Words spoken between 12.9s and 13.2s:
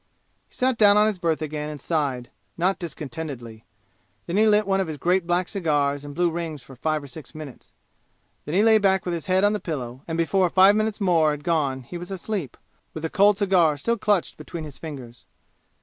with the